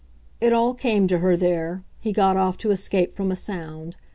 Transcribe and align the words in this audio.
It 0.39 0.51
all 0.51 0.73
came 0.73 1.05
to 1.09 1.19
her 1.19 1.37
there 1.37 1.83
he 1.99 2.11
got 2.11 2.35
off 2.35 2.57
to 2.57 2.71
escape 2.71 3.13
from 3.13 3.29
a 3.31 3.35
sound. 3.35 3.95